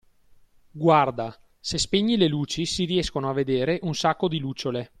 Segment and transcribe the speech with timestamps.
[0.71, 4.89] Guarda, se spegni le luci si riescono a vedere un sacco di lucciole!